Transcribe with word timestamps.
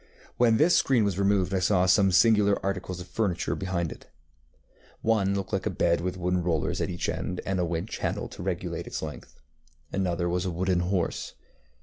When 0.37 0.57
this 0.57 0.75
screen 0.75 1.03
was 1.03 1.19
removed 1.19 1.53
I 1.53 1.59
saw 1.59 1.85
some 1.85 2.11
singular 2.11 2.57
articles 2.65 2.99
of 2.99 3.07
furniture 3.07 3.53
behind 3.53 3.91
it. 3.91 4.07
One 5.01 5.35
looked 5.35 5.53
like 5.53 5.67
a 5.67 5.69
bed 5.69 6.01
with 6.01 6.17
wooden 6.17 6.41
rollers 6.41 6.81
at 6.81 6.89
each 6.89 7.07
end, 7.07 7.39
and 7.45 7.59
a 7.59 7.65
winch 7.65 7.99
handle 7.99 8.27
to 8.29 8.41
regulate 8.41 8.87
its 8.87 9.03
length. 9.03 9.39
Another 9.93 10.27
was 10.27 10.43
a 10.43 10.49
wooden 10.49 10.79
horse. 10.79 11.35